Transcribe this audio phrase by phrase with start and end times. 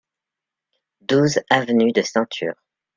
[1.05, 2.55] douze avenue de Ceinture